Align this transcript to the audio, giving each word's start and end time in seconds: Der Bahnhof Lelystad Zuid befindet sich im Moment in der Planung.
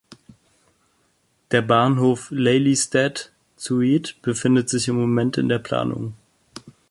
Der 1.51 1.61
Bahnhof 1.61 2.31
Lelystad 2.31 3.31
Zuid 3.55 4.19
befindet 4.23 4.67
sich 4.67 4.87
im 4.87 4.95
Moment 4.99 5.37
in 5.37 5.47
der 5.47 5.59
Planung. 5.59 6.15